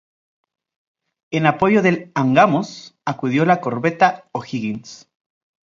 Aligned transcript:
En 1.29 1.45
apoyo 1.45 1.83
del 1.83 2.11
"Angamos" 2.15 2.97
acudió 3.05 3.45
la 3.45 3.61
corbeta 3.61 4.27
O'Higgins. 4.31 5.07